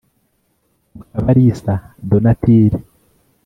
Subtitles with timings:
[0.95, 1.73] Mukabalisa
[2.09, 2.79] Donatille